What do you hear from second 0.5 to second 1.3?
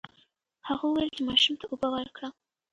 هغه وویل چې